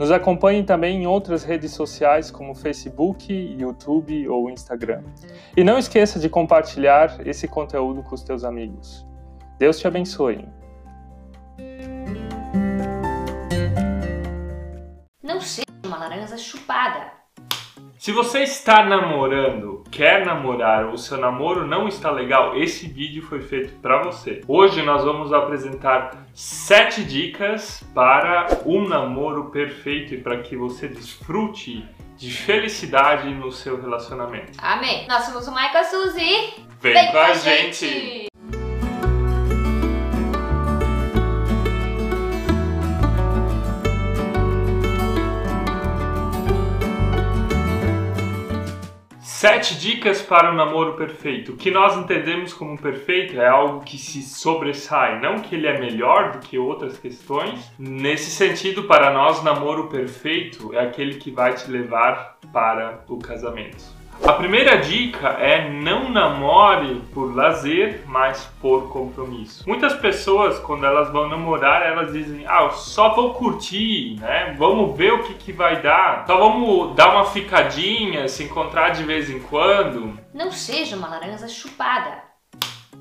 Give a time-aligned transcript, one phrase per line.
[0.00, 5.02] Nos acompanhe também em outras redes sociais como Facebook, YouTube ou Instagram.
[5.54, 9.06] E não esqueça de compartilhar esse conteúdo com os teus amigos.
[9.58, 10.48] Deus te abençoe.
[15.22, 17.19] Não seja uma laranja chupada.
[18.00, 23.42] Se você está namorando, quer namorar ou seu namoro não está legal, esse vídeo foi
[23.42, 24.40] feito para você.
[24.48, 31.86] Hoje nós vamos apresentar sete dicas para um namoro perfeito e para que você desfrute
[32.16, 34.58] de felicidade no seu relacionamento.
[34.62, 35.06] Amém.
[35.06, 36.54] Nós somos o Michael Suzy.
[36.80, 37.86] Vem, Vem com a gente.
[37.86, 38.19] gente.
[49.40, 51.52] Sete dicas para o namoro perfeito.
[51.52, 55.80] O que nós entendemos como perfeito é algo que se sobressai, não que ele é
[55.80, 57.72] melhor do que outras questões.
[57.78, 63.99] Nesse sentido, para nós, namoro perfeito é aquele que vai te levar para o casamento.
[64.26, 69.66] A primeira dica é não namore por lazer, mas por compromisso.
[69.66, 74.54] Muitas pessoas, quando elas vão namorar, elas dizem: Ah, eu só vou curtir, né?
[74.58, 76.26] Vamos ver o que, que vai dar.
[76.26, 80.18] Só vamos dar uma ficadinha, se encontrar de vez em quando.
[80.32, 82.30] Não seja uma laranja chupada.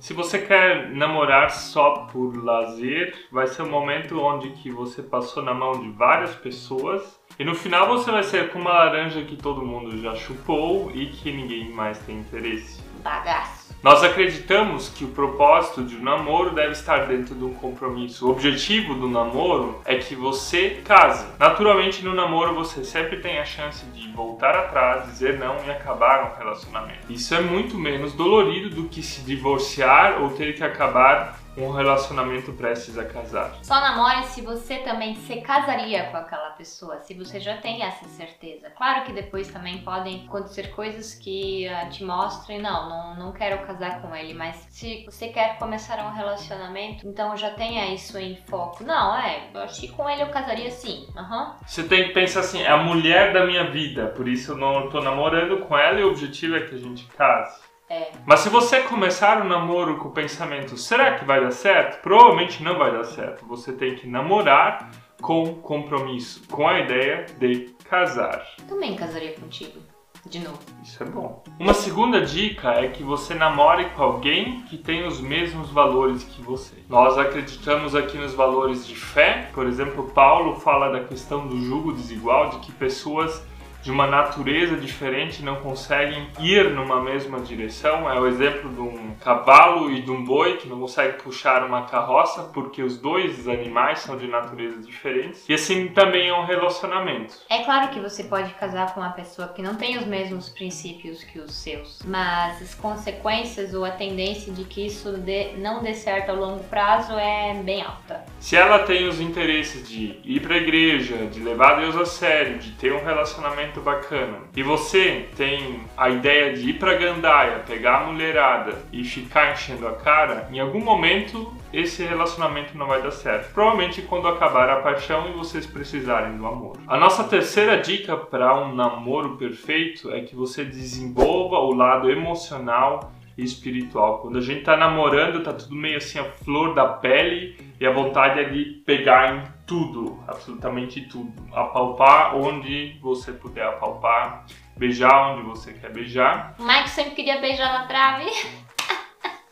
[0.00, 5.42] Se você quer namorar só por lazer, vai ser um momento onde que você passou
[5.42, 9.36] na mão de várias pessoas e no final você vai ser com uma laranja que
[9.36, 12.80] todo mundo já chupou e que ninguém mais tem interesse.
[13.02, 13.64] Bagaço.
[13.84, 18.26] Nós acreditamos que o propósito de um namoro deve estar dentro de um compromisso.
[18.26, 21.26] O objetivo do namoro é que você case.
[21.38, 26.32] Naturalmente, no namoro você sempre tem a chance de voltar atrás, dizer não e acabar
[26.32, 27.12] um relacionamento.
[27.12, 32.52] Isso é muito menos dolorido do que se divorciar ou ter que acabar um relacionamento
[32.52, 33.54] prestes a casar.
[33.62, 38.06] Só namore se você também se casaria com aquela pessoa, se você já tem essa
[38.08, 38.70] certeza.
[38.70, 43.64] Claro que depois também podem acontecer coisas que uh, te mostrem, não, não, não quero
[43.66, 48.36] casar com ele, mas se você quer começar um relacionamento, então já tenha isso em
[48.46, 48.82] foco.
[48.84, 51.06] Não, é, eu acho que com ele eu casaria sim.
[51.16, 51.52] Uhum.
[51.66, 54.88] Você tem que pensar assim, é a mulher da minha vida, por isso eu não
[54.90, 57.73] tô namorando com ela e o objetivo é que a gente case.
[57.94, 58.10] É.
[58.26, 62.02] Mas se você começar o namoro com o pensamento, será que vai dar certo?
[62.02, 63.46] Provavelmente não vai dar certo.
[63.46, 64.90] Você tem que namorar
[65.22, 68.44] com compromisso, com a ideia de casar.
[68.68, 69.78] Também casaria contigo.
[70.26, 70.58] De novo.
[70.82, 71.44] Isso é bom.
[71.60, 76.42] Uma segunda dica é que você namore com alguém que tem os mesmos valores que
[76.42, 76.74] você.
[76.88, 79.50] Nós acreditamos aqui nos valores de fé.
[79.52, 83.44] Por exemplo, Paulo fala da questão do jugo desigual, de que pessoas
[83.84, 88.10] de uma natureza diferente não conseguem ir numa mesma direção.
[88.10, 91.82] É o exemplo de um cavalo e de um boi que não conseguem puxar uma
[91.82, 95.46] carroça porque os dois animais são de naturezas diferentes.
[95.48, 97.34] E assim também é um relacionamento.
[97.50, 101.22] É claro que você pode casar com uma pessoa que não tem os mesmos princípios
[101.22, 105.92] que os seus, mas as consequências ou a tendência de que isso dê, não dê
[105.92, 108.24] certo a longo prazo é bem alta.
[108.40, 112.58] Se ela tem os interesses de ir para a igreja, de levar Deus a sério,
[112.58, 117.64] de ter um relacionamento muito bacana e você tem a ideia de ir pra Gandaia,
[117.66, 123.02] pegar a mulherada e ficar enchendo a cara, em algum momento esse relacionamento não vai
[123.02, 123.52] dar certo.
[123.52, 126.76] Provavelmente quando acabar a paixão e vocês precisarem do amor.
[126.86, 133.12] A nossa terceira dica para um namoro perfeito é que você desenvolva o lado emocional
[133.36, 134.18] e espiritual.
[134.18, 137.90] Quando a gente tá namorando, tá tudo meio assim a flor da pele e a
[137.90, 141.32] vontade é de pegar em tudo, absolutamente tudo.
[141.52, 144.46] Apalpar onde você puder apalpar,
[144.76, 146.54] beijar onde você quer beijar.
[146.58, 148.26] O Mike sempre queria beijar na trave.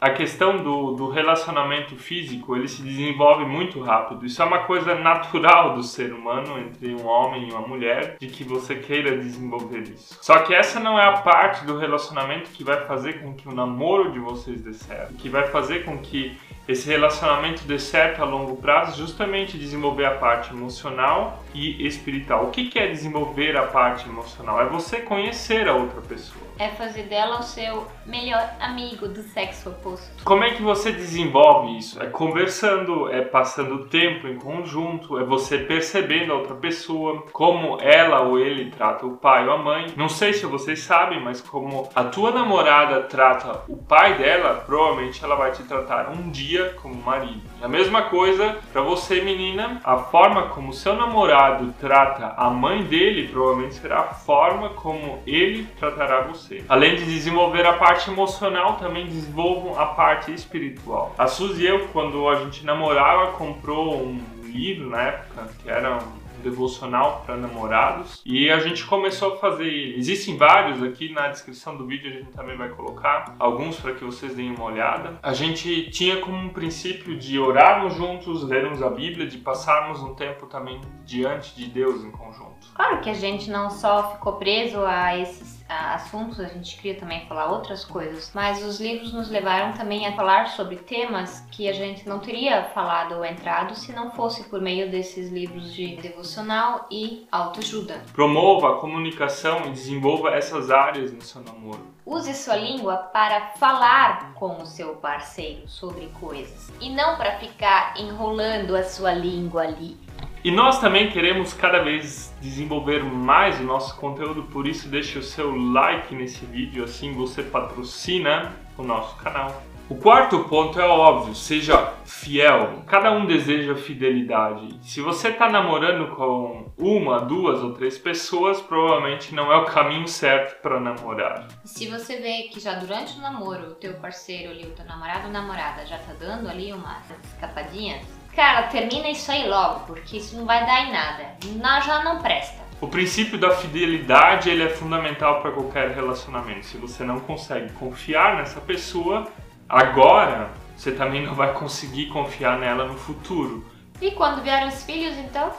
[0.00, 4.24] a questão do, do relacionamento físico ele se desenvolve muito rápido.
[4.24, 8.26] Isso é uma coisa natural do ser humano entre um homem e uma mulher, de
[8.26, 10.18] que você queira desenvolver isso.
[10.22, 13.54] Só que essa não é a parte do relacionamento que vai fazer com que o
[13.54, 18.56] namoro de vocês dê certo, que vai fazer com que esse relacionamento certo a longo
[18.56, 22.44] prazo, justamente desenvolver a parte emocional e espiritual.
[22.44, 24.60] O que é desenvolver a parte emocional?
[24.60, 26.49] É você conhecer a outra pessoa.
[26.60, 30.22] É fazer dela o seu melhor amigo do sexo oposto.
[30.22, 32.02] Como é que você desenvolve isso?
[32.02, 38.20] É conversando, é passando tempo em conjunto, é você percebendo a outra pessoa, como ela
[38.20, 39.86] ou ele trata o pai ou a mãe.
[39.96, 45.24] Não sei se vocês sabem, mas como a tua namorada trata o pai dela, provavelmente
[45.24, 47.40] ela vai te tratar um dia como marido.
[47.58, 52.82] E a mesma coisa para você, menina, a forma como seu namorado trata a mãe
[52.82, 56.49] dele provavelmente será a forma como ele tratará você.
[56.68, 61.14] Além de desenvolver a parte emocional, também desenvolvam a parte espiritual.
[61.18, 65.96] A Suzy e eu, quando a gente namorava, comprou um livro na época que era
[65.96, 69.98] um devocional para namorados e a gente começou a fazer ele.
[69.98, 74.04] Existem vários aqui na descrição do vídeo, a gente também vai colocar alguns para que
[74.04, 75.18] vocês deem uma olhada.
[75.22, 80.14] A gente tinha como um princípio de orarmos juntos, lermos a Bíblia, de passarmos um
[80.14, 82.68] tempo também diante de Deus em conjunto.
[82.74, 87.26] Claro que a gente não só ficou preso a esses assuntos, a gente queria também
[87.26, 91.72] falar outras coisas, mas os livros nos levaram também a falar sobre temas que a
[91.72, 96.86] gente não teria falado ou entrado se não fosse por meio desses livros de devocional
[96.90, 98.02] e autoajuda.
[98.12, 101.86] Promova a comunicação e desenvolva essas áreas no seu namoro.
[102.04, 107.94] Use sua língua para falar com o seu parceiro sobre coisas e não para ficar
[107.96, 109.96] enrolando a sua língua ali.
[110.42, 115.22] E nós também queremos cada vez desenvolver mais o nosso conteúdo, por isso deixe o
[115.22, 119.62] seu like nesse vídeo, assim você patrocina o nosso canal.
[119.90, 122.84] O quarto ponto é óbvio, seja fiel.
[122.86, 124.78] Cada um deseja fidelidade.
[124.82, 130.06] Se você está namorando com uma, duas ou três pessoas, provavelmente não é o caminho
[130.06, 131.48] certo para namorar.
[131.64, 135.26] Se você vê que já durante o namoro, o teu parceiro ali, o teu namorado
[135.26, 140.36] ou namorada já tá dando ali umas escapadinhas, Cara, termina isso aí logo, porque isso
[140.36, 141.36] não vai dar em nada.
[141.56, 142.60] Não, já não presta.
[142.80, 146.64] O princípio da fidelidade ele é fundamental para qualquer relacionamento.
[146.64, 149.28] Se você não consegue confiar nessa pessoa,
[149.68, 153.66] agora você também não vai conseguir confiar nela no futuro.
[154.00, 155.52] E quando vieram os filhos, então?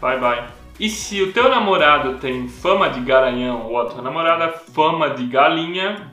[0.00, 0.44] Bye bye.
[0.78, 5.26] E se o teu namorado tem fama de garanhão ou a tua namorada fama de
[5.26, 6.12] galinha,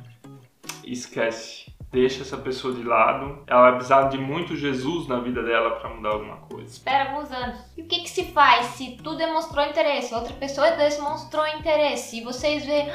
[0.83, 1.62] esquece
[1.93, 3.43] deixa essa pessoa de lado.
[3.45, 6.67] Ela vai precisar de muito Jesus na vida dela para mudar alguma coisa.
[6.67, 7.59] Espera alguns anos.
[7.77, 12.23] E o que, que se faz se tu demonstrou interesse, outra pessoa demonstrou interesse e
[12.23, 12.87] vocês vê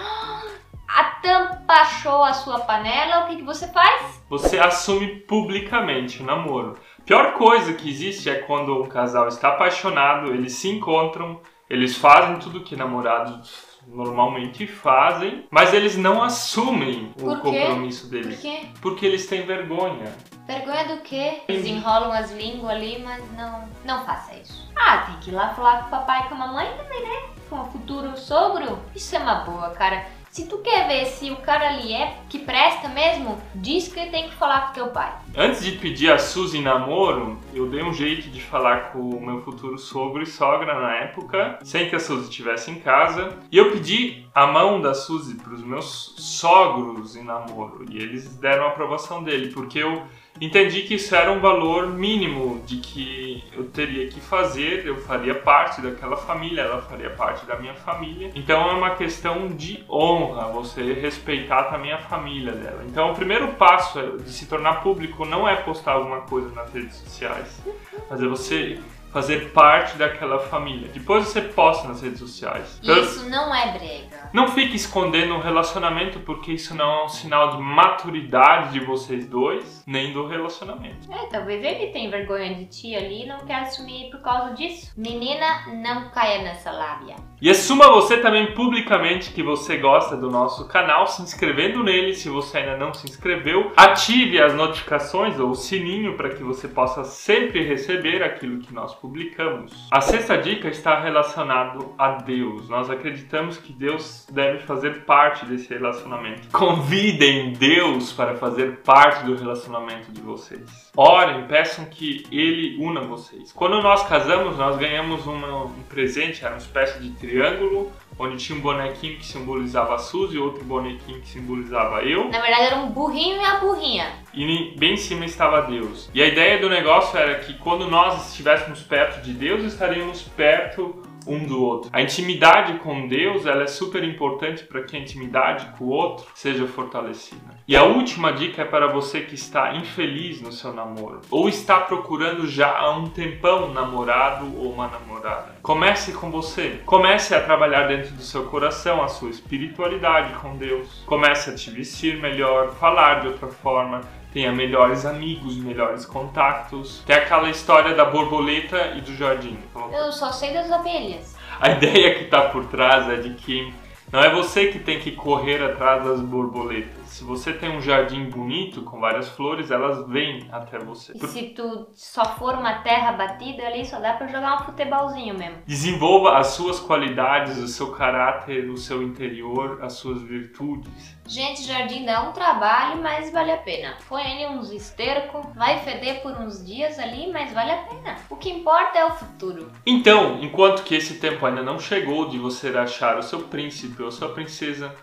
[0.88, 4.20] a tampa achou a sua panela, o que, que você faz?
[4.28, 6.76] Você assume publicamente o namoro.
[7.06, 11.40] Pior coisa que existe é quando um casal está apaixonado, eles se encontram,
[11.70, 18.36] eles fazem tudo que namorados normalmente fazem, mas eles não assumem o compromisso deles.
[18.36, 18.60] Por quê?
[18.80, 20.12] Porque eles têm vergonha.
[20.46, 21.42] Vergonha do quê?
[21.48, 24.68] Eles enrolam as línguas ali, mas não, não faça isso.
[24.76, 27.22] Ah, tem que ir lá falar com o papai e com a mamãe também, né?
[27.50, 28.78] Com o futuro sogro.
[28.94, 30.06] Isso é uma boa, cara.
[30.30, 34.28] Se tu quer ver se o cara ali é que presta mesmo, diz que tem
[34.28, 35.12] que falar com teu pai.
[35.40, 39.40] Antes de pedir a Suzy namoro, eu dei um jeito de falar com o meu
[39.42, 43.38] futuro sogro e sogra na época, sem que a Suzy estivesse em casa.
[43.48, 47.84] E eu pedi a mão da Suzy para os meus sogros em namoro.
[47.88, 50.02] E eles deram a aprovação dele, porque eu
[50.40, 55.34] entendi que isso era um valor mínimo de que eu teria que fazer, eu faria
[55.34, 58.30] parte daquela família, ela faria parte da minha família.
[58.34, 62.84] Então é uma questão de honra você respeitar também a família dela.
[62.86, 66.96] Então o primeiro passo de se tornar público não é postar alguma coisa nas redes
[66.96, 67.62] sociais,
[68.08, 68.80] mas é você
[69.12, 70.88] fazer parte daquela família.
[70.92, 72.78] Depois você posta nas redes sociais.
[72.82, 74.17] Então, isso não é brega.
[74.32, 79.26] Não fique escondendo um relacionamento porque isso não é um sinal de maturidade de vocês
[79.26, 81.10] dois, nem do relacionamento.
[81.12, 84.92] É, talvez ele tenha vergonha de ti ali e não quer assumir por causa disso.
[84.96, 87.16] Menina, não caia nessa lábia.
[87.40, 92.28] E assuma você também publicamente que você gosta do nosso canal, se inscrevendo nele se
[92.28, 93.72] você ainda não se inscreveu.
[93.76, 98.92] Ative as notificações ou o sininho para que você possa sempre receber aquilo que nós
[98.96, 99.88] publicamos.
[99.92, 102.68] A sexta dica está relacionado a Deus.
[102.68, 106.48] Nós acreditamos que Deus deve fazer parte desse relacionamento.
[106.52, 110.90] Convidem Deus para fazer parte do relacionamento de vocês.
[110.96, 113.52] Orem, peçam que Ele una vocês.
[113.52, 118.58] Quando nós casamos, nós ganhamos uma, um presente, era uma espécie de triângulo onde tinha
[118.58, 122.28] um bonequinho que simbolizava a Suzy e outro bonequinho que simbolizava eu.
[122.30, 124.12] Na verdade era um burrinho e a burrinha.
[124.34, 126.10] E bem em cima estava Deus.
[126.12, 131.02] E a ideia do negócio era que quando nós estivéssemos perto de Deus, estaríamos perto
[131.28, 131.90] um do outro.
[131.92, 136.26] A intimidade com Deus ela é super importante para que a intimidade com o outro
[136.34, 137.57] seja fortalecida.
[137.68, 141.78] E a última dica é para você que está infeliz no seu namoro ou está
[141.78, 145.54] procurando já há um tempão um namorado ou uma namorada.
[145.60, 146.80] Comece com você.
[146.86, 151.02] Comece a trabalhar dentro do seu coração a sua espiritualidade com Deus.
[151.04, 154.00] Comece a te vestir melhor, falar de outra forma,
[154.32, 157.02] tenha melhores amigos, melhores contatos.
[157.04, 159.58] Tem aquela história da borboleta e do jardim.
[159.92, 161.36] Eu só sei das abelhas.
[161.60, 163.70] A ideia que está por trás é de que
[164.12, 167.08] não é você que tem que correr atrás das borboletas.
[167.08, 171.12] Se você tem um jardim bonito com várias flores, elas vêm até você.
[171.14, 175.36] E se tu só for uma terra batida ali, só dá para jogar um futebolzinho
[175.36, 175.56] mesmo.
[175.66, 181.17] Desenvolva as suas qualidades, o seu caráter, o seu interior, as suas virtudes.
[181.28, 183.98] Gente, jardim dá um trabalho, mas vale a pena.
[184.08, 188.16] Põe ali uns esterco, vai feder por uns dias ali, mas vale a pena.
[188.30, 189.70] O que importa é o futuro.
[189.84, 194.10] Então, enquanto que esse tempo ainda não chegou de você achar o seu príncipe ou
[194.10, 194.94] sua princesa,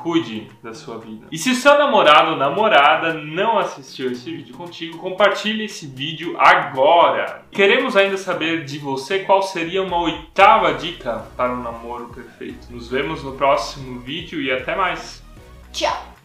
[0.00, 1.26] cuide da sua vida.
[1.30, 7.44] E se seu namorado ou namorada não assistiu esse vídeo contigo, compartilhe esse vídeo agora.
[7.50, 12.68] Queremos ainda saber de você qual seria uma oitava dica para um namoro perfeito.
[12.70, 15.25] Nos vemos no próximo vídeo e até mais.
[15.76, 16.15] Tchau!